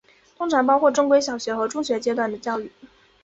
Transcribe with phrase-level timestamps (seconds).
[0.35, 2.71] 通常包括正规的小学和中学阶段的教育。